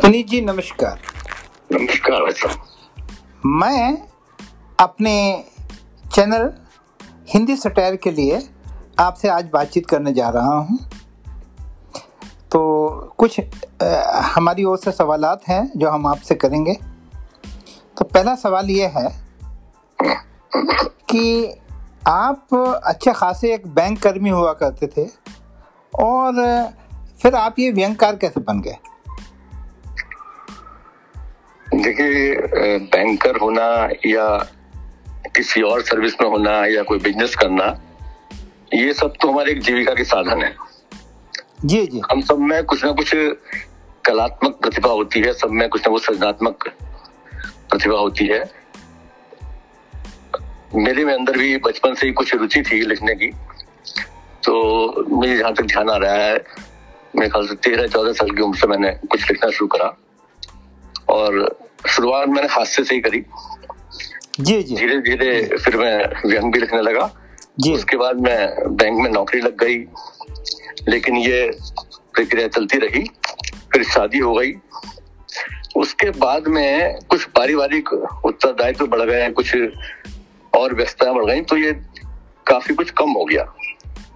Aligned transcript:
पुनीत 0.00 0.26
जी 0.26 0.40
नमस्कार। 0.40 1.00
नमस्कार 1.72 2.22
भाई 2.22 2.32
साहब। 2.32 3.46
मैं 3.46 4.08
अपने 4.80 5.44
चैनल 6.12 6.52
हिंदी 7.28 7.56
सटायर 7.56 7.96
के 7.96 8.10
लिए 8.10 8.48
आपसे 8.98 9.28
आज 9.28 9.50
बातचीत 9.52 9.86
करने 9.86 10.12
जा 10.12 10.28
रहा 10.28 10.56
हूँ। 10.58 10.78
तो 12.52 12.60
कुछ 13.18 13.40
अ, 13.40 14.20
हमारी 14.26 14.64
ओर 14.64 14.78
से 14.78 14.92
सवालात 14.92 15.48
हैं 15.48 15.72
जो 15.76 15.90
हम 15.90 16.06
आपसे 16.06 16.34
करेंगे। 16.34 16.74
तो 17.98 18.04
पहला 18.04 18.34
सवाल 18.34 18.70
ये 18.70 18.86
है 18.86 19.08
कि 21.10 21.54
आप 22.08 22.54
अच्छे 22.84 23.12
खासे 23.12 23.54
एक 23.54 23.66
बैंक 23.66 24.02
कर्मी 24.02 24.30
हुआ 24.30 24.52
करते 24.52 24.86
थे 24.86 25.08
और 25.94 26.64
फिर 27.22 27.34
आप 27.34 27.58
ये 27.58 27.72
व्यंगकार 27.72 28.16
कैसे 28.16 28.40
बन 28.40 28.60
गए? 28.60 28.76
देखिए 31.82 32.34
बैंकर 32.92 33.36
होना 33.36 33.66
या 34.06 34.26
किसी 35.36 35.62
और 35.62 35.82
सर्विस 35.82 36.14
में 36.20 36.28
होना 36.28 36.52
या 36.66 36.82
कोई 36.82 36.98
बिज़नेस 36.98 37.34
करना 37.34 37.66
ये 38.74 38.92
सब 38.92 39.14
तो 39.22 39.28
हमारे 39.28 39.52
एक 39.52 39.60
जीविका 39.62 39.94
के 39.94 40.04
साधन 40.04 40.42
है। 40.42 40.54
जी 41.64 41.86
जी। 41.86 42.00
हम 42.10 42.20
सब 42.20 42.38
में 42.40 42.62
कुछ 42.64 42.84
ना 42.84 42.90
कुछ 42.92 43.10
कलात्मक 44.04 44.58
प्रतिभा 44.62 44.90
होती 44.90 45.20
है 45.20 45.32
सब 45.32 45.50
में 45.50 45.68
कुछ 45.68 45.80
ना 45.80 45.90
कुछ 45.92 46.04
सृजनात्मक 46.06 46.68
प्रतिभा 47.70 47.98
होती 47.98 48.26
है। 48.26 48.42
मेरे 50.74 51.04
में 51.04 51.12
अंदर 51.14 51.38
भी 51.38 51.56
बचपन 51.58 51.94
से 51.94 52.06
ही 52.06 52.12
कुछ 52.12 52.34
रुचि 52.34 52.62
थी 52.62 52.80
लिखने 52.80 53.14
की 53.14 53.30
तो 54.44 54.54
मुझे 55.08 55.36
जहाँ 55.36 55.52
तक 55.54 55.64
ध्यान 55.64 55.90
आ 55.90 55.96
रहा 55.96 56.14
है 56.14 56.34
मेरे 57.16 57.28
ख्याल 57.28 57.46
से 57.46 57.54
तेरह 57.64 57.86
चौदह 57.86 58.12
साल 58.12 58.30
की 58.30 58.42
उम्र 58.42 58.58
से 58.58 58.66
मैंने 58.66 58.90
कुछ 59.10 59.30
लिखना 59.30 59.50
शुरू 59.50 59.66
करा। 59.66 59.96
और 61.10 61.58
शुरुआत 61.88 62.28
मैंने 62.28 62.48
हास्य 62.48 62.84
से 62.84 62.94
ही 62.94 63.00
करी। 63.00 63.24
जी 64.40 64.62
जी। 64.62 64.76
धीरे 64.76 65.00
धीरे 65.00 65.56
फिर 65.56 65.76
मैं 65.76 66.28
व्यंग 66.30 66.52
भी 66.52 66.60
लिखने 66.60 66.82
लगा। 66.82 67.10
जी। 67.60 67.72
उसके 67.72 67.96
बाद 67.96 68.20
मैं 68.20 68.48
बैंक 68.76 68.98
में 68.98 69.10
नौकरी 69.10 69.40
लग 69.40 69.56
गई। 69.64 69.78
लेकिन 70.88 71.16
ये 71.16 71.50
प्रक्रिया 72.14 72.48
चलती 72.48 72.78
रही 72.78 73.04
फिर 73.72 73.82
शादी 73.82 74.18
हो 74.18 74.34
गई। 74.34 74.54
उसके 75.76 76.10
बाद 76.10 76.48
में 76.48 76.98
कुछ 77.08 77.24
पारिवारिक 77.24 77.92
उत्तरदायित्व 78.24 78.78
तो 78.78 78.86
बढ़ 78.86 79.02
गए 79.02 79.30
कुछ 79.30 79.56
और 80.56 80.74
व्यस्तताएँ 80.74 81.14
बढ़ 81.14 81.24
गई 81.24 81.40
तो 81.40 81.56
ये 81.56 81.72
काफ़ी 82.46 82.74
कुछ 82.74 82.90
कम 82.90 83.10
हो 83.10 83.24
गया। 83.24 83.54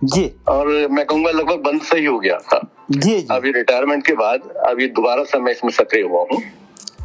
जी। 0.04 0.30
और 0.48 0.88
मैं 0.88 1.06
कहूँगा 1.06 1.30
लगभग 1.30 1.60
बंद 1.60 1.82
सही 1.82 2.04
हो 2.04 2.18
गया 2.18 2.38
था। 2.38 2.60
जी 2.90 3.20
जी। 3.20 3.26
अभी 3.30 3.52
रिटायरमेंट 3.52 4.06
के 4.06 4.12
बाद 4.12 4.40
अभी 4.68 4.88
दोबारा 4.88 5.24
से 5.24 5.38
मैं 5.38 5.52
इसमें 5.52 5.70
सक्रिय 5.72 6.02
हुआ 6.02 6.26
हूँ। 6.32 6.42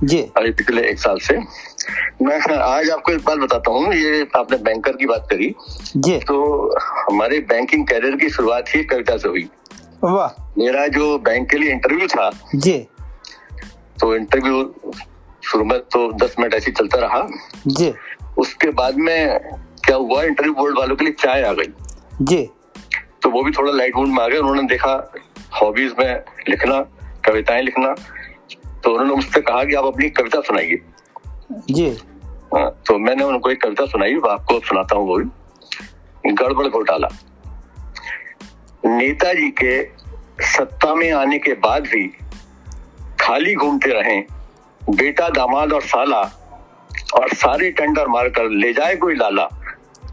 जी। 0.04 0.20
अभी 0.38 0.52
पिछले 0.52 0.82
एक 0.82 1.00
साल 1.00 1.18
से। 1.18 1.38
मैं 2.22 2.58
आज 2.58 2.90
आपको 2.90 3.12
एक 3.12 3.24
बात 3.26 3.38
बताता 3.38 3.72
हूँ 3.72 3.94
ये 3.94 4.28
आपने 4.36 4.58
बैंकर 4.58 4.92
की 4.92 5.06
बात 5.06 5.28
करी। 5.30 5.56
जी। 5.98 6.18
तो 6.18 6.38
हमारे 6.80 7.40
बैंकिंग 7.40 7.88
कैरियर 7.88 8.16
की 8.16 8.30
शुरुआत 8.30 8.66
ही 8.76 8.84
कविता 8.84 9.18
से 9.18 9.28
हुई। 9.28 9.50
वाह। 10.04 10.54
मेरा 10.58 10.88
जो 10.88 11.18
बैंक 11.18 11.50
के 11.50 11.58
लिए 11.58 11.72
इंटरव्यू 11.72 12.08
था 12.08 12.32
जी। 12.56 12.78
तो 14.00 14.16
इंटरव्यू 14.16 14.76
शुरू 15.44 15.66
में 15.66 15.80
तो 15.80 16.12
दस 16.14 16.36
मिनट 16.40 16.54
ऐसे 16.54 16.72
चलता 16.72 16.98
रहा। 16.98 17.28
जी। 17.68 17.94
उसके 18.38 18.70
बाद 18.70 18.96
में 18.96 19.40
क्या 19.86 19.96
हुआ 19.96 20.24
इंटरव्यू 20.24 20.54
बोर्ड 20.54 20.78
वालों 20.78 20.96
के 20.96 21.06
लिए 21.06 21.14
चाय 21.14 21.42
आ 21.42 21.54
गई। 21.54 21.74
जी। 22.22 22.50
तो 23.22 23.30
वो 23.30 23.44
भी 23.44 23.52
थोड़ा 23.52 23.72
लाइट 23.72 23.96
मूड 23.96 24.08
में 24.08 24.24
आ 24.24 24.28
गए। 24.28 24.38
उन्होंने 24.38 24.64
देखा 24.64 25.12
हॉबीज 25.62 25.94
में 26.00 26.24
लिखना 26.50 26.80
कविताएँ 27.26 27.62
लिखना 27.62 27.96
तो 28.84 28.92
उन्होंने 28.92 29.16
मुझसे 29.16 29.42
कहा 29.42 29.64
कि 29.64 29.76
आप 29.76 29.86
अपनी 29.86 30.10
कविता 30.10 30.42
सुनाइए। 30.42 30.82
जी। 31.72 31.90
हाँ, 32.54 32.70
तो 32.88 32.98
मैंने 32.98 33.24
उनको 33.24 33.50
एक 33.50 33.62
कविता 33.62 33.86
सुनाई 33.86 34.16
आपको 34.30 34.60
सुनाता 34.60 34.96
हूँ 34.96 35.08
वो 35.08 35.18
भी। 35.18 36.32
गड़बड़ 36.34 36.68
घोटाला 36.68 37.08
नेताजी 38.86 39.50
के 39.50 39.84
सत्ता 40.46 40.96
में 40.96 41.12
आने 41.12 41.40
के 41.40 41.54
बाद 41.54 41.84
भी 41.84 42.08
खाली 43.22 43.56
घूमते 43.56 43.90
रहे 43.90 44.20
बेटा 44.90 45.30
दामाद 45.30 45.74
और 45.74 45.82
साला 45.82 46.22
और 47.14 47.34
सारे 47.34 47.72
टेंडर 47.72 48.08
मारकर 48.08 48.50
ले 48.50 48.74
जाए 48.74 48.96
कोई 48.96 49.16
लाला 49.16 49.46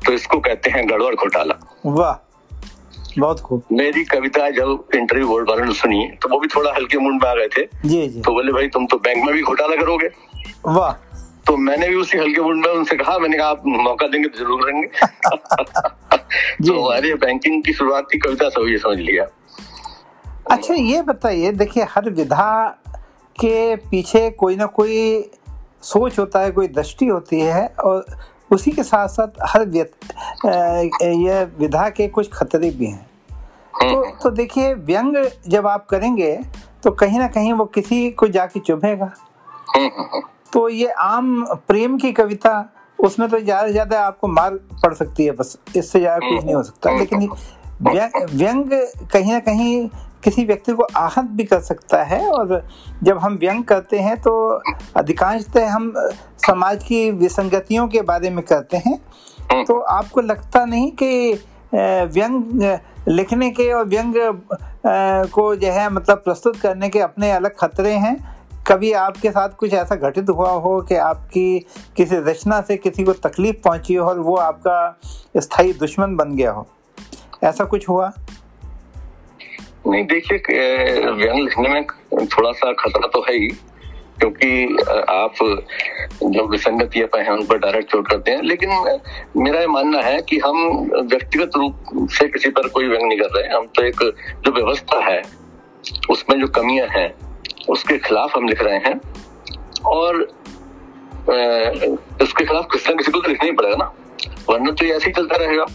तो 0.07 0.13
इसको 0.13 0.41
कहते 0.41 0.71
हैं 0.71 0.89
गड़बड़ 0.89 1.15
घोटाला। 1.15 1.55
वाह। 1.87 2.26
बहुत 3.19 3.41
खूब। 3.41 3.63
मेरी 3.73 4.05
कविता 4.05 4.51
जब 4.51 4.89
इंटरव्यू 4.95 5.27
बोर्ड 5.29 5.51
वालों 5.51 5.65
ने 5.65 5.73
सुनी 5.73 6.09
तो 6.23 6.29
वो 6.29 6.39
भी 6.39 6.47
थोड़ा 6.47 6.73
हल्के 6.75 6.99
मूड 6.99 7.13
में 7.13 7.31
आ 7.31 7.35
गए 7.35 7.49
थे। 7.49 7.89
जी 7.89 8.07
जी। 8.09 8.21
तो 8.21 8.33
बोले 8.33 8.53
भाई 8.53 8.69
तुम 8.69 8.87
तो 8.87 8.97
बैंक 8.97 9.25
में 9.25 9.35
भी 9.35 9.43
घोटाला 9.43 9.77
करोगे? 9.77 10.09
वाह। 10.67 10.93
तो 11.47 11.57
मैंने 11.57 11.89
भी 11.89 11.97
उसी 11.97 12.19
हल्के 12.19 12.41
मूड 12.41 12.57
में 12.57 12.69
उनसे 12.69 12.97
कहा 12.97 13.19
मैंने 13.19 13.39
कहा 13.39 13.49
आप 13.49 13.63
मौका 13.67 14.07
देंगे 14.07 14.29
तो 14.29 14.39
ज़रूर 14.39 14.63
करेंगे। 14.63 14.89
जी। 16.63 16.69
तो 16.69 16.85
हमारे 16.85 17.15
बैंकिंग 17.15 17.63
की 17.65 17.73
शुरुआत 17.73 18.07
की 18.13 18.19
कविता 18.19 18.49
से 18.49 18.61
हुई 18.61 18.79
समझ 18.79 18.99
लिया। 18.99 19.27
अच्छा 20.51 20.75
ये 20.75 21.03
बताइए 21.03 21.53
देखिए 21.53 21.85
हर 21.85 22.11
विधा 22.11 22.69
के 23.39 23.77
पीछे 23.77 24.31
कोई 24.31 24.57
ना 24.57 24.67
कोई 24.67 25.31
सोच 25.83 26.19
होता 26.19 26.41
है 26.41 26.51
कोई 26.51 26.69
दृष्टि 26.69 27.07
होती 27.07 27.41
है 27.41 27.67
और 27.67 28.07
उसी 28.51 28.71
के 28.71 28.83
साथ 28.83 29.09
साथ 29.09 29.41
हर 29.47 29.65
व्यक्ति 29.67 31.25
ये 31.25 31.45
विधा 31.59 31.89
के 31.91 32.07
कुछ 32.09 32.31
खतरे 32.33 32.71
भी 32.71 32.87
हैं। 32.87 33.07
तो 33.75 34.05
तो 34.23 34.31
देखिए 34.33 34.73
व्यंग 34.75 35.17
जब 35.49 35.67
आप 35.67 35.87
करेंगे 35.87 36.33
तो 36.85 36.91
कहीं 36.93 37.19
ना 37.19 37.27
कहीं 37.29 37.53
वो 37.53 37.65
किसी 37.67 38.11
को 38.11 38.29
जाके 38.29 38.61
चुभेगा। 38.61 39.05
हम्म, 39.05 39.87
हम्म, 39.87 40.05
हम्म। 40.05 40.23
तो 40.53 40.69
ये 40.69 40.89
आम 40.91 41.45
प्रेम 41.69 41.97
की 41.99 42.13
कविता 42.13 42.65
उसमें 42.99 43.29
तो 43.29 43.39
ज़्यादा 43.41 43.67
से 43.67 43.73
ज़्यादा 43.73 44.01
आपको 44.03 44.29
मार 44.29 44.55
पड़ 44.83 44.93
सकती 44.95 45.25
है 45.25 45.33
बस 45.33 45.57
इससे 45.77 46.01
ज़्यादा 46.01 46.29
कुछ 46.29 46.45
नहीं 46.45 46.55
हो 46.55 46.63
सकता। 46.63 46.97
लेकिन 46.99 47.29
व्यंग 47.83 48.25
व्यंग 48.33 48.71
कहीं 49.13 49.33
ना 49.33 49.39
कहीं 49.41 49.89
किसी 50.25 50.45
व्यक्ति 50.45 50.73
को 50.73 50.83
आहत 50.97 51.25
भी 51.31 51.45
कर 51.45 51.61
सकता 51.61 52.03
है। 52.05 52.27
और 52.29 52.63
जब 53.03 53.19
हम 53.19 53.37
व्यंग 53.37 53.65
करते 53.65 53.99
हैं 53.99 54.17
तो 54.23 54.33
अधिकांशतः 54.97 55.69
हम 55.71 55.93
समाज 56.47 56.85
की 56.85 57.11
विसंगतियों 57.11 57.87
के 57.89 58.03
बारे 58.03 58.31
में 58.31 58.45
करते 58.45 58.77
हैं 58.77 59.65
तो 59.65 59.79
आपको 59.81 60.21
लगता 60.21 60.65
नहीं 60.65 60.91
कि 61.03 61.33
व्यंग 61.75 62.79
लिखने 63.09 63.51
के 63.51 63.73
और 63.73 63.85
व्यंग 63.85 64.15
को 65.33 65.55
जो 65.57 65.69
है 65.69 65.89
मतलब 65.91 66.19
प्रस्तुत 66.19 66.57
करने 66.57 66.89
के 66.89 67.01
अपने 67.01 67.31
अलग 67.33 67.55
खतरे 67.61 67.93
हैं? 67.95 68.17
कभी 68.69 68.93
आपके 68.93 69.31
साथ 69.31 69.49
कुछ 69.59 69.73
ऐसा 69.75 69.97
घटित 69.97 70.31
हुआ 70.31 70.51
हो 70.51 70.81
कि 70.83 70.95
आपकी 70.95 71.59
किसी 71.97 72.17
रचना 72.17 72.61
से 72.61 72.77
किसी 72.77 73.05
को 73.05 73.13
तकलीफ़ 73.13 73.57
पहुँची 73.65 73.95
हो 73.95 74.07
और 74.07 74.19
वो 74.21 74.37
आपका 74.37 74.99
स्थायी 75.37 75.73
दुश्मन 75.73 76.17
बन 76.17 76.35
गया 76.37 76.51
हो? 76.51 76.67
ऐसा 77.45 77.65
कुछ 77.65 77.89
हुआ? 77.89 78.11
नहीं 79.87 80.05
देखिए 80.05 80.39
व्यंग 81.11 81.39
लिखने 81.39 81.69
में 81.69 81.85
थोड़ा 82.27 82.53
सा 82.53 82.73
खतरा 82.73 83.07
तो 83.07 83.21
है 83.21 83.35
ही। 83.35 83.49
क्योंकि 84.19 84.77
आप 85.09 85.35
जो 86.23 86.47
विसंगतियाँ 86.47 87.09
पाए 87.09 87.23
हैं 87.23 87.31
उन 87.31 87.45
पर 87.47 87.59
डायरेक्ट 87.59 87.91
चोट 87.91 88.09
करते 88.09 88.31
हैं, 88.31 88.43
लेकिन 88.43 88.71
मेरा 89.37 89.61
ये 89.61 89.67
मानना 89.67 90.01
है 90.01 90.21
कि 90.23 90.39
हम 90.39 90.91
व्यक्तिगत 91.05 91.57
रूप 91.57 92.09
से 92.11 92.29
किसी 92.29 92.51
पर 92.51 92.69
कोई 92.69 92.89
व्यंग 92.89 93.09
नहीं 93.09 93.19
कर 93.19 93.35
रहे 93.35 93.45
हैं। 93.45 93.55
हम 93.55 93.67
तो 93.67 93.85
एक, 93.85 94.03
जो 94.45 94.53
व्यवस्था 94.53 95.05
है, 95.05 95.23
उसमें 96.11 96.39
जो 96.41 96.47
कमियाँ 96.47 96.87
हैं, 96.89 97.13
उसके 97.69 97.99
खिलाफ 97.99 98.37
हम 98.37 98.49
लिख 98.49 98.63
रहे 98.63 98.79
हैं। 98.79 99.01
और 99.87 100.23
उसके 102.23 102.45
खिलाफ 102.45 102.67
किसी 102.73 102.91
ना 102.91 102.97
किसी 102.97 103.13
को 103.13 103.21
तो 103.21 103.29
लिखना 103.29 103.47
ही 103.47 103.53
पड़ेगा 103.53 103.77
ना। 103.77 103.93
वरना 104.51 104.71
तो 104.71 104.85
ऐसे 104.85 105.07
ही 105.07 105.13
चलता 105.13 105.37
रहेगा। 105.37 105.67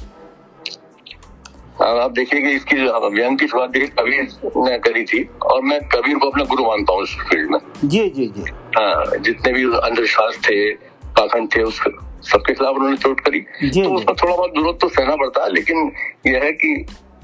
आप 1.82 2.12
देखिए 2.12 2.42
कि 2.42 2.50
इसकी 2.56 2.76
व्यंग 3.16 3.38
की 3.40 3.48
शुरुआत 3.48 3.70
देखिए 3.70 3.88
कबीर 4.00 4.28
ने 4.68 4.78
करी 4.80 5.04
थी 5.04 5.24
और 5.52 5.62
मैं 5.64 5.80
कबीर 5.90 6.18
को 6.18 6.30
अपना 6.30 6.44
गुरु 6.46 6.64
मानता 6.66 6.94
हूँ 6.94 7.04
इस 7.04 7.16
फ़ील्ड 7.30 7.52
में। 7.52 7.60
जी 7.86 8.08
जी 8.10 8.26
जी। 8.28 8.44
हाँ 8.78 9.18
जितने 9.20 9.54
भी 9.54 9.64
अंधविश्वास 9.66 10.38
थे 10.50 10.72
पाखंड 11.18 11.50
थे 11.56 11.64
उस 11.64 11.80
सबके 12.24 12.54
खिलाफ 12.54 12.76
उन्होंने 12.76 12.98
चोट 12.98 13.20
करी। 13.20 13.40
जी, 13.40 13.82
तो 13.82 13.90
जी। 13.90 13.96
उसमें 13.96 14.16
थोड़ा 14.16 14.36
बहुत 14.36 14.58
विरोध 14.58 14.80
तो 14.82 14.90
सहना 14.90 15.16
पड़ता 15.16 15.44
है 15.44 15.54
लेकिन 15.54 15.92
यह 16.28 16.44
है 16.44 16.52
कि 16.54 16.74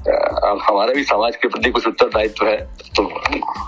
अब 0.07 0.59
हमारा 0.63 0.93
भी 0.93 1.03
समाज 1.03 1.35
के 1.35 1.47
प्रति 1.47 1.69
कुछ 1.71 1.87
उत्तरदायित्व 1.87 2.45
है 2.47 2.57
तो 2.95 3.03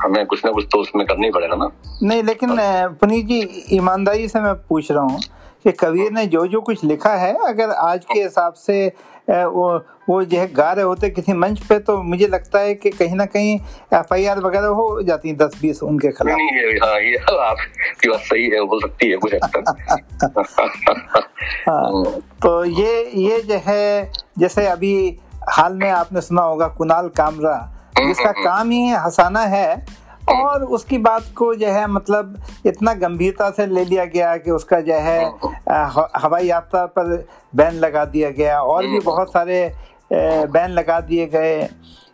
हमें 0.04 0.26
कुछ 0.26 0.46
ना 0.46 0.52
कुछ 0.52 0.66
तो 0.72 0.80
उसमें 0.82 1.06
करना 1.08 1.26
ही 1.26 1.32
पड़ेगा 1.32 1.56
ना। 1.56 1.70
नहीं 2.04 2.24
लेकिन 2.24 2.56
पुनीत 3.02 3.26
जी 3.26 3.66
ईमानदारी 3.78 4.28
से 4.28 4.40
मैं 4.40 4.54
पूछ 4.70 4.92
रहा 4.92 5.04
हूँ। 5.04 5.20
कि 5.66 5.72
कबीर 5.80 6.12
ने 6.12 6.26
जो 6.26 6.46
जो 6.48 6.62
कुछ 6.62 6.84
लिखा 6.84 7.14
है 7.18 7.34
अगर 7.48 7.72
आज 7.72 8.06
के 8.06 8.22
हिसाब 8.22 8.54
से 8.58 8.88
वो 9.30 9.66
वो 10.10 10.24
जो 10.26 10.38
है 10.40 10.46
गा 10.54 10.72
रहे 10.72 10.84
होते 10.86 11.10
किसी 11.10 11.34
मंच 11.34 11.60
पे 11.66 11.78
तो 11.80 12.02
मुझे 12.04 12.28
लगता 12.28 12.60
है 12.60 12.74
कि 12.76 12.90
कहीं 12.90 13.16
ना 13.16 13.26
कहीं 13.26 13.54
एफ़ 13.94 14.14
आई 14.14 14.26
आर 14.26 14.40
वगैरह 14.40 14.68
हो 14.80 15.02
जाती 15.02 15.30
है 15.30 15.36
दस 15.36 15.58
बीस 15.62 15.82
उनके 15.84 16.12
खिलाफ। 16.12 16.38
नहीं 16.38 16.62
ये 16.62 16.78
हाँ 16.78 17.00
ये 17.02 17.18
आपकी 17.40 18.10
बात 18.10 18.20
सही 18.20 18.50
है 18.50 18.60
हो 18.62 18.80
सकती 18.80 19.10
है 19.10 19.18
कुछ 19.18 19.34
हाँ 21.68 22.04
तो 22.44 22.64
ये 22.66 23.04
ये 23.28 23.42
जो 23.42 23.62
है 23.66 24.12
जैसे 24.40 24.66
अभी 24.68 24.94
हाल 25.50 25.74
में 25.74 25.90
आपने 25.90 26.22
सुना 26.22 26.42
होगा 26.42 26.68
कुणाल 26.78 27.08
कामरा 27.18 27.58
जिसका 28.00 28.32
काम 28.44 28.70
ही 28.72 28.88
हंसाना 28.90 29.40
है 29.54 29.68
और 30.32 30.64
उसकी 30.64 30.98
बात 30.98 31.24
को 31.38 31.56
जो 31.56 31.68
है 31.68 31.88
मतलब 31.88 32.42
इतना 32.66 32.94
गंभीरता 32.94 33.50
से 33.50 33.66
ले 33.66 33.86
लिया 33.86 34.06
गया 34.06 34.38
कि 34.38 34.52
उसका 34.52 34.80
जो 34.80 34.94
है 34.94 35.26
हवाई 36.18 36.48
यात्रा 36.48 36.86
पर 36.86 37.28
बैन 37.56 37.74
लगा 37.74 38.06
दिया 38.06 38.30
गया 38.30 38.62
और 38.62 38.88
भी 38.88 39.00
बहुत 39.00 39.30
सारे 39.30 39.76
बैन 40.14 40.70
लगा 40.70 41.00
दिए 41.00 41.26
गए। 41.26 41.64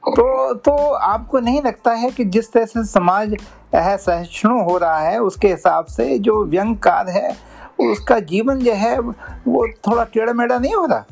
तो 0.08 0.54
तो 0.54 0.72
आपको 0.88 1.40
नहीं 1.40 1.62
लगता 1.62 1.92
है 1.92 2.12
कि 2.12 2.26
जिस 2.26 2.52
तरह 2.52 2.66
से 2.66 2.84
समाज 2.86 3.36
सहिष्णु 3.76 4.64
हो 4.64 4.78
रहा 4.78 5.00
है 5.00 5.20
उसके 5.20 5.48
हिसाब 5.48 5.86
से 5.86 6.20
जो 6.20 6.44
व्यंगकार 6.46 7.10
है 7.10 7.38
उसका 7.80 8.20
जीवन 8.20 8.60
जो 8.60 8.74
है 8.74 9.00
वो 9.00 9.68
थोड़ा 9.68 10.04
टेढ़ा 10.04 10.34
मेढ़ा 10.34 10.60
नहीं 10.60 10.76
हो 10.76 10.86
रहा? 10.86 11.06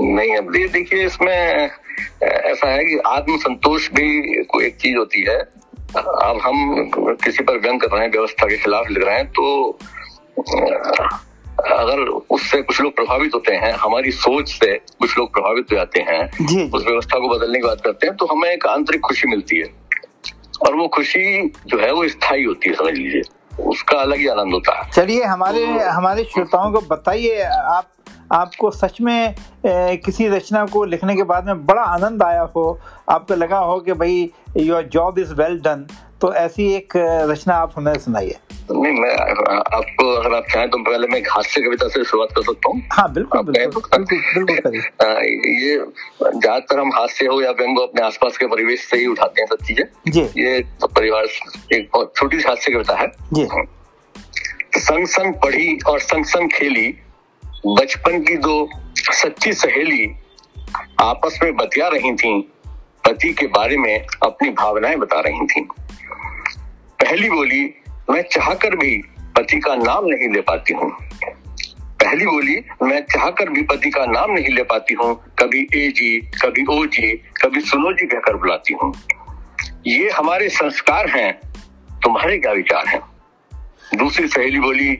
नहीं 0.00 0.36
अब 0.36 0.56
ये 0.56 0.68
देखिए 0.68 1.06
इसमें 1.06 1.70
ऐसा 2.22 2.68
है 2.68 2.84
कि 2.84 2.98
आत्मसंतोष 3.06 3.90
भी 3.90 4.44
कोई 4.44 4.66
एक 4.66 4.76
चीज़ 4.76 4.96
होती 4.96 5.20
है। 5.20 5.38
अब 5.96 6.38
हम 6.42 6.90
किसी 7.24 7.42
पर 7.42 7.58
व्यंग 7.58 7.80
कर 7.80 7.88
रहे 7.90 8.02
हैं 8.02 8.10
व्यवस्था 8.10 8.46
के 8.46 8.56
खिलाफ 8.56 8.90
लिख 8.90 9.04
रहे 9.04 9.16
हैं 9.16 9.26
तो 9.30 9.78
अगर 11.60 12.00
उससे 12.30 12.62
कुछ 12.62 12.80
लोग 12.80 12.94
प्रभावित 12.96 13.34
होते 13.34 13.54
हैं 13.54 13.72
हमारी 13.72 14.10
सोच 14.10 14.48
से 14.48 14.78
कुछ 14.98 15.18
लोग 15.18 15.32
प्रभावित 15.32 15.66
हो 15.72 15.76
जाते 15.76 16.00
हैं 16.00 16.20
उस 16.70 16.84
व्यवस्था 16.86 17.18
को 17.18 17.28
बदलने 17.28 17.58
की 17.58 17.66
बात 17.66 17.80
करते 17.84 18.06
हैं 18.06 18.16
तो 18.16 18.26
हमें 18.26 18.50
एक 18.50 18.66
आंतरिक 18.66 19.00
खुशी 19.00 19.28
मिलती 19.28 19.56
है। 19.56 19.66
और 20.66 20.74
वो 20.74 20.88
खुशी 20.88 21.52
जो 21.66 21.78
है 21.78 21.92
वो 21.92 22.08
स्थायी 22.08 22.44
होती 22.44 22.70
है 22.70 22.76
समझ 22.76 22.94
लीजिए। 22.94 23.22
उसका 23.62 23.98
अलग 23.98 24.18
ही 24.18 24.26
आनंद 24.26 24.52
होता 24.52 24.80
है। 24.80 24.90
चलिए 24.90 25.24
हमारे 25.24 25.66
तो, 25.66 25.90
हमारे 25.90 26.24
श्रोताओं 26.24 26.72
को 26.72 26.80
बताइए 26.80 27.42
आप 27.44 27.88
आपको 28.32 28.70
सच 28.70 29.00
में 29.00 29.34
ए, 29.66 29.96
किसी 30.04 30.28
रचना 30.28 30.64
को 30.66 30.84
लिखने 30.84 31.16
के 31.16 31.22
बाद 31.22 31.46
में 31.46 31.64
बड़ा 31.66 31.82
आनंद 31.82 32.22
आया 32.22 32.42
हो। 32.56 32.78
आपको 33.08 33.34
लगा 33.34 33.58
हो 33.58 33.78
कि 33.80 33.92
भाई 33.94 34.30
your 34.56 34.82
job 34.92 35.18
is 35.18 35.34
well 35.34 35.58
done 35.60 35.86
तो 36.20 36.32
ऐसी 36.34 36.66
एक 36.74 36.92
रचना 37.30 37.54
आप 37.54 37.72
हमें 37.76 37.92
सुनाइए। 37.98 38.38
नहीं 38.70 38.92
मैं 39.00 39.14
आपको 39.50 40.04
अगर 40.14 40.34
आप 40.34 40.46
चाहें 40.52 40.68
तो 40.70 40.78
पहले 40.78 41.06
मैं 41.06 41.20
हास्य 41.30 41.60
कविता 41.60 41.88
से 41.88 42.02
शुरुआत 42.04 42.28
कर 42.36 42.42
सकता 42.42 42.70
हूँ। 42.70 42.82
हाँ 42.92 43.12
बिल्कुल 43.12 43.42
बिल्कुल, 43.42 43.82
बिल्कुल, 44.04 44.44
बिल्कुल 44.44 44.74
ये 45.62 45.76
ज़्यादातर 45.76 46.80
हम 46.80 46.92
हास्य 46.94 47.26
हो 47.26 47.40
या 47.42 47.50
व्यंग 47.50 47.78
अपने 47.78 48.02
आसपास 48.02 48.36
के 48.38 48.46
परिवेश 48.46 48.84
से 48.90 48.96
ही 48.96 49.06
उठाते 49.06 49.42
हैं 49.42 49.48
सब 49.48 49.64
चीज़ें। 49.66 49.84
ये 50.42 50.60
तो 50.80 50.86
परिवार 50.86 51.26
एक 51.72 51.88
बहुत 51.94 52.12
छोटी 52.16 52.40
सी 52.40 52.48
हास्य 52.48 52.72
कविता 52.72 52.96
है। 52.96 53.12
जी। 53.32 53.48
संग 54.80 55.06
संग 55.06 55.34
पढ़ी 55.34 55.78
और 55.88 55.98
संग 56.00 56.24
संग 56.24 56.50
खेली 56.50 56.86
बचपन 57.66 58.22
की 58.22 58.36
दो 58.36 58.70
सच्ची 58.98 59.52
सहेली 59.52 60.14
आपस 61.00 61.38
में 61.42 61.56
बतिया 61.56 61.88
रही 61.88 62.12
थी, 62.12 62.52
पति 63.08 63.32
के 63.32 63.46
बारे 63.46 63.76
में 63.76 64.06
अपनी 64.22 64.50
भावनाएँ 64.50 64.96
बता 64.96 65.20
रही 65.20 65.46
थी। 65.46 65.68
पहली 67.04 67.30
बोली, 67.30 67.74
मैं 68.10 68.22
चाहकर 68.22 68.76
भी 68.76 69.02
पति 69.36 69.60
का 69.60 69.74
नाम 69.74 70.04
नहीं 70.06 70.28
ले 70.28 70.40
पाती 70.40 70.74
हूँ। 70.74 70.90
पहली 71.84 72.26
बोली, 72.26 72.64
मैं 72.82 73.00
चाहकर 73.00 73.48
भी 73.48 73.62
पति 73.62 73.90
का 73.90 74.06
नाम 74.06 74.32
नहीं 74.32 74.48
ले 74.48 74.62
पाती 74.62 74.94
हूँ। 74.94 75.24
कभी 75.38 75.68
ए 75.74 75.88
जी, 75.88 76.20
कभी 76.20 76.64
ओ 76.70 76.86
जी, 76.86 77.12
कभी 77.12 77.60
सुनो 77.60 77.92
जी 77.92 78.06
कहकर 78.06 78.36
बुलाती 78.36 78.74
हूँ। 78.74 78.94
ये 79.86 80.10
हमारे 80.10 80.48
संस्कार 80.48 81.10
हैं, 81.10 81.40
तुम्हारे 82.02 82.38
क्या 82.38 82.52
विचार 82.52 82.86
हैं? 82.86 83.00
दूसरी 83.98 84.28
सहेली 84.28 84.60
बोली, 84.60 84.98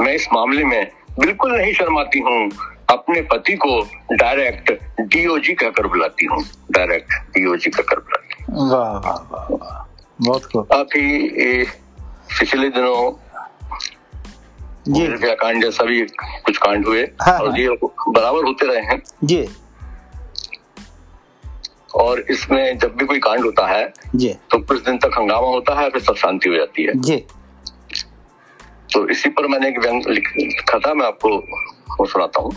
मैं 0.00 0.14
इस 0.14 0.28
मामले 0.32 0.64
में 0.64 0.90
बिल्कुल 1.18 1.52
नहीं 1.52 1.72
शर्माती 1.74 2.18
हूँ। 2.18 2.50
अपने 2.90 3.20
पति 3.22 3.54
को 3.54 3.80
डायरेक्ट 4.12 4.72
डीओजी 5.00 5.54
कहकर 5.54 5.86
बुलाती 5.86 6.26
हूँ। 6.26 6.42
डायरेक्ट 6.70 7.12
डीओजी 7.12 7.70
कहकर 7.70 7.98
बुलाती 7.98 8.42
हूँ। 8.42 8.70
वाह 8.70 8.92
वाह 8.92 9.46
वाह 9.50 9.84
बहुत 10.20 10.44
खूब। 10.44 10.68
अभी 10.72 11.28
पिछले 12.38 12.68
दिनों 12.68 13.12
कांड 15.34 15.62
जैसा 15.64 15.84
भी 15.84 16.00
कुछ 16.44 16.56
कांड 16.58 16.86
हुए 16.86 17.02
हाँ, 17.22 17.38
और 17.38 17.48
हाँ। 17.48 17.58
ये 17.58 17.68
बराबर 17.68 18.44
होते 18.44 18.66
रहे 18.66 18.82
हैं। 18.82 19.02
जी। 19.24 19.48
और 21.94 22.20
इसमें 22.20 22.78
जब 22.78 22.96
भी 22.96 23.04
कोई 23.04 23.18
कांड 23.18 23.44
होता 23.44 23.66
है 23.66 23.92
जी। 24.14 24.28
तो 24.50 24.58
कुछ 24.58 24.82
दिन 24.82 24.98
तक 24.98 25.10
हंगामा 25.18 25.48
होता 25.48 25.80
है 25.80 25.90
फिर 25.90 26.02
सब 26.02 26.14
शांति 26.14 26.48
हो 26.48 26.54
जाती 26.54 26.82
है। 26.82 26.92
जी। 26.94 27.24
तो 28.94 29.08
इसी 29.08 29.28
पर 29.28 29.46
मैंने 29.46 29.68
एक 29.68 29.78
व्यंग 29.78 30.02
लिखा 30.08 30.78
था 30.78 30.94
मैं 30.94 31.06
आपको 31.06 31.28
वो 32.00 32.06
सुनाता 32.06 32.42
हूँ। 32.42 32.52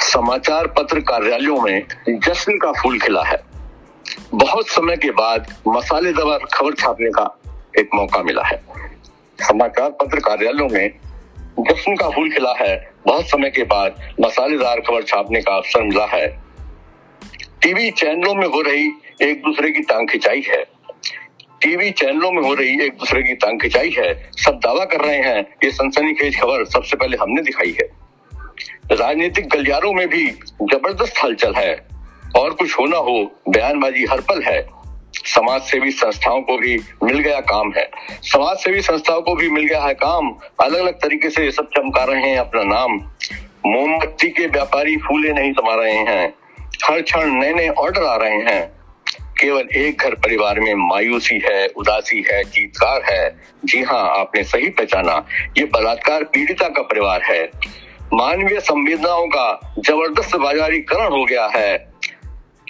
समाचार 0.00 0.66
पत्र 0.66 1.00
कार्यालयों 1.00 1.60
में 1.60 1.86
जश्न 2.08 2.58
का 2.58 2.72
फूल 2.72 2.98
खिला 2.98 3.22
है। 3.22 3.44
बहुत 4.34 4.68
समय 4.68 4.96
के 4.96 5.10
बाद 5.10 5.54
मसालेदार 5.68 6.38
खबर 6.54 6.74
छापने 6.74 7.10
का 7.10 7.38
एक 7.78 7.90
मौका 7.94 8.22
मिला 8.22 8.42
है। 8.42 8.62
समाचार 9.40 9.90
पत्र 9.90 10.20
कार्यालयों 10.20 10.68
में 10.68 10.98
जश्न 11.60 11.96
का 11.96 12.10
फूल 12.10 12.30
खिला 12.30 12.54
है। 12.58 12.90
बहुत 13.06 13.24
समय 13.24 13.50
के 13.50 13.62
बाद 13.62 14.14
मसालेदार 14.20 14.80
खबर 14.80 15.02
छापने 15.02 15.40
का 15.40 15.54
अवसर 15.54 15.82
मिला 15.82 16.06
है। 16.06 16.42
टीवी 17.62 17.90
चैनलों 17.90 18.34
में 18.34 18.46
हो 18.46 18.60
रही 18.60 18.90
एक 19.22 19.42
दूसरे 19.44 19.70
की 19.70 19.80
टांग 19.80 20.08
खिंचाई 20.08 20.42
है। 20.48 20.77
टीवी 21.60 21.90
चैनलों 21.90 22.32
में 22.32 22.42
हो 22.42 22.54
रही 22.54 22.84
एक 22.84 22.92
दूसरे 22.92 23.22
की 23.22 23.34
टांग 23.34 23.60
खिंचाई 23.60 23.90
है। 23.98 24.30
सब 24.32 24.52
दावा 24.52 24.84
कर 24.84 25.00
रहे 25.00 25.16
हैं, 25.16 25.40
ये 25.64 25.70
सनसनीखेज 25.70 26.40
खबर 26.40 26.64
सबसे 26.64 26.96
पहले 26.96 27.16
हमने 27.16 27.42
दिखाई 27.42 27.76
है। 27.80 27.90
राजनीतिक 28.92 29.48
गलियारों 29.48 29.92
में 29.92 30.08
भी 30.08 30.26
ज़बरदस्त 30.62 31.14
हलचल 31.24 31.54
है, 31.54 31.88
और 32.36 32.50
कुछ 32.50 32.78
होना 32.78 32.96
हो, 32.96 33.42
बयानबाजी 33.48 34.04
हर 34.04 34.20
पल 34.20 34.42
है। 34.42 34.66
समाज 35.14 35.62
सेवी 35.62 35.90
संस्थाओं 35.90 36.42
को 36.42 36.58
भी 36.58 36.80
मिल 37.04 37.18
गया 37.18 37.40
काम 37.40 37.72
है। 37.72 37.90
समाज 38.22 38.56
सेवी 38.56 38.80
संस्थाओं 38.80 39.22
को 39.22 39.34
भी 39.34 39.50
मिल 39.50 39.66
गया 39.66 39.82
है 39.82 39.94
काम। 39.94 40.36
अलग 40.60 40.78
अलग 40.78 40.94
तरीके 40.94 41.30
से 41.30 41.44
ये 41.44 41.50
सब 41.50 41.68
चमका 41.68 42.04
रहे 42.04 42.30
हैं 42.30 42.38
अपना 42.38 42.62
नाम। 42.62 42.92
मोमबत्ती 43.66 44.28
के 44.28 44.46
व्यापारी 44.46 44.96
फूले 44.96 45.32
नहीं 45.32 45.52
समा 45.52 45.74
रहे 45.74 45.98
हैं। 45.98 46.34
हर 46.84 47.02
क्षण 47.02 47.32
नए 47.32 47.52
नए 47.52 47.68
ऑर्डर 47.68 48.02
आ 48.02 48.16
रहे 48.16 48.36
हैं। 48.36 48.77
केवल 49.40 49.68
एक 49.76 50.00
घर 50.00 50.14
परिवार 50.14 50.60
में 50.60 50.74
मायूसी 50.88 51.38
है, 51.44 51.66
उदासी 51.68 52.24
है 52.32 52.42
जीतकार 52.44 53.02
है। 53.04 53.36
जी 53.64 53.82
हाँ 53.82 54.02
आपने 54.20 54.44
सही 54.44 54.68
पहचाना। 54.68 55.24
ये 55.58 55.64
बलात्कार 55.64 56.24
पीड़िता 56.24 56.68
का 56.68 56.82
परिवार 56.82 57.22
है। 57.22 57.44
मानवीय 58.14 58.60
संवेदनाओं 58.60 59.26
का 59.26 59.74
ज़बरदस्त 59.78 60.36
बाजारीकरण 60.36 61.12
हो 61.12 61.24
गया 61.24 61.46
है। 61.46 61.92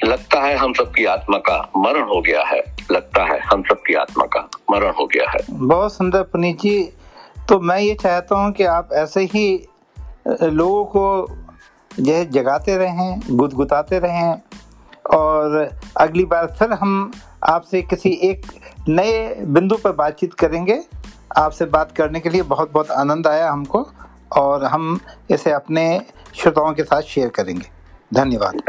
लगता 0.04 0.40
है 0.40 0.56
हम 0.56 0.72
सबकी 0.72 1.04
आत्मा 1.04 1.38
का 1.38 1.58
मरण 1.76 2.02
हो 2.02 2.20
गया 2.20 2.42
है। 2.42 2.62
लगता 2.92 3.24
है 3.24 3.38
हम 3.40 3.62
सबकी 3.62 3.94
आत्मा 3.94 4.24
का 4.26 4.48
मरण 4.70 4.90
हो 4.90 5.06
गया 5.06 5.30
है। 5.30 5.38
बहुत 5.50 5.94
सुंदर 5.94 6.22
पुनीत 6.22 6.60
जी 6.60 6.92
तो 7.48 7.60
मैं 7.60 7.78
ये 7.80 7.94
चाहता 7.94 8.36
हूँ 8.36 8.52
कि 8.52 8.64
आप 8.64 8.88
ऐसे 8.92 9.20
ही 9.20 9.68
लोगों 10.28 10.84
को 10.84 11.26
जो 12.00 12.24
जगाते 12.24 12.76
रहें, 12.76 13.20
गुदगुताते 13.30 13.98
रहें। 13.98 14.34
और 15.14 15.70
अगली 15.96 16.24
बार 16.24 16.46
फिर 16.58 16.72
हम 16.72 17.12
आपसे 17.44 17.82
किसी 17.82 18.10
एक 18.10 18.46
नए 18.88 19.34
बिंदु 19.44 19.76
पर 19.76 19.92
बातचीत 19.92 20.34
करेंगे। 20.34 20.84
आपसे 21.36 21.64
बात 21.64 21.92
करने 21.92 22.20
के 22.20 22.28
लिए 22.28 22.42
बहुत 22.42 22.72
बहुत 22.72 22.90
आनंद 22.90 23.26
आया 23.26 23.50
हमको 23.50 23.86
और 24.36 24.64
हम 24.64 25.00
इसे 25.30 25.50
अपने 25.50 26.02
श्रोताओं 26.34 26.72
के 26.72 26.82
साथ 26.82 27.02
शेयर 27.02 27.28
करेंगे। 27.28 27.70
धन्यवाद। 28.14 28.62